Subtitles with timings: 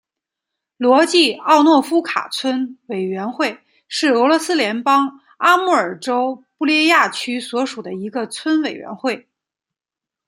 [0.77, 9.29] 罗季奥诺夫卡村委员会是俄罗斯联邦阿穆尔州布列亚区所属的一个村委员会。